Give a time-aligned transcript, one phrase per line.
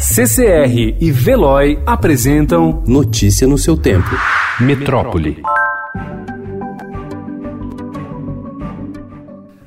[0.00, 4.08] CCR e Veloy apresentam Notícia no seu tempo.
[4.60, 5.42] Metrópole.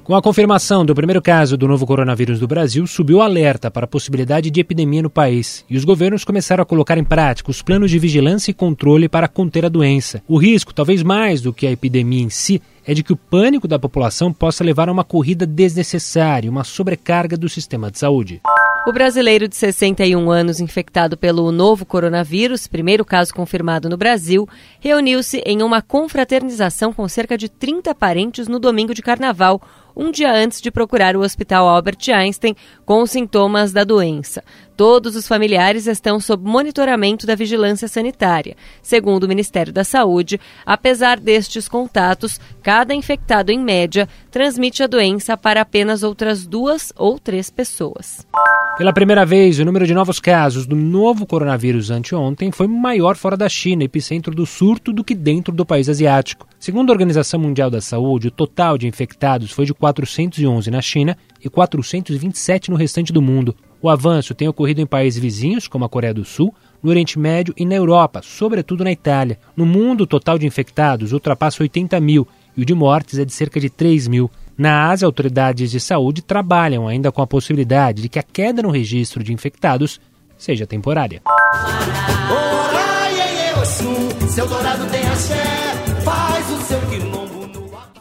[0.06, 3.84] Com a confirmação do primeiro caso do novo coronavírus do Brasil, subiu o alerta para
[3.84, 7.62] a possibilidade de epidemia no país e os governos começaram a colocar em prática os
[7.62, 10.24] planos de vigilância e controle para conter a doença.
[10.30, 13.68] O risco, talvez mais do que a epidemia em si, é de que o pânico
[13.68, 18.42] da população possa levar a uma corrida desnecessária, uma sobrecarga do sistema de saúde.
[18.84, 25.38] O brasileiro de 61 anos infectado pelo novo coronavírus, primeiro caso confirmado no Brasil, reuniu-se
[25.46, 29.62] em uma confraternização com cerca de 30 parentes no domingo de carnaval,
[29.96, 34.44] um dia antes de procurar o Hospital Albert Einstein com os sintomas da doença.
[34.76, 38.56] Todos os familiares estão sob monitoramento da vigilância sanitária.
[38.82, 45.38] Segundo o Ministério da Saúde, apesar destes contatos, cada infectado, em média, transmite a doença
[45.38, 48.26] para apenas outras duas ou três pessoas.
[48.78, 53.38] Pela primeira vez, o número de novos casos do novo coronavírus anteontem foi maior fora
[53.38, 56.48] da China, epicentro do surto, do que dentro do país asiático.
[56.60, 61.18] Segundo a Organização Mundial da Saúde, o total de infectados foi de 411 na China
[61.44, 63.56] e 427 no restante do mundo.
[63.82, 67.54] O avanço tem ocorrido em países vizinhos, como a Coreia do Sul, no Oriente Médio
[67.58, 69.40] e na Europa, sobretudo na Itália.
[69.56, 73.34] No mundo, o total de infectados ultrapassa 80 mil e o de mortes é de
[73.34, 74.30] cerca de 3 mil.
[74.56, 78.70] Na Ásia, autoridades de saúde trabalham ainda com a possibilidade de que a queda no
[78.70, 80.00] registro de infectados
[80.38, 81.22] seja temporária.
[86.04, 86.80] Faz o seu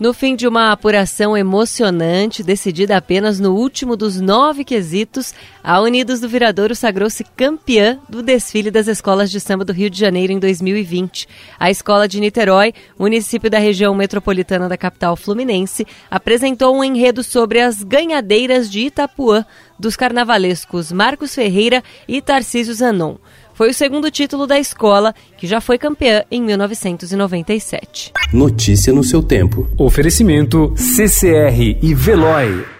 [0.01, 6.21] no fim de uma apuração emocionante, decidida apenas no último dos nove quesitos, a Unidos
[6.21, 10.39] do Viradouro sagrou-se campeã do desfile das escolas de samba do Rio de Janeiro em
[10.39, 11.29] 2020.
[11.59, 17.61] A escola de Niterói, município da região metropolitana da capital fluminense, apresentou um enredo sobre
[17.61, 19.45] as ganhadeiras de Itapuã,
[19.79, 23.17] dos carnavalescos Marcos Ferreira e Tarcísio Zanon.
[23.61, 28.11] Foi o segundo título da escola, que já foi campeã em 1997.
[28.33, 29.69] Notícia no seu tempo.
[29.77, 32.80] Oferecimento CCR e Veloy.